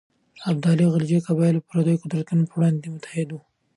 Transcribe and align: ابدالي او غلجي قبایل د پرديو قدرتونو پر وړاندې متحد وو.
ابدالي 0.49 0.83
او 0.85 0.91
غلجي 0.95 1.19
قبایل 1.27 1.55
د 1.57 1.65
پرديو 1.69 2.01
قدرتونو 2.03 2.43
پر 2.49 2.55
وړاندې 2.57 2.87
متحد 2.95 3.29
وو. 3.31 3.41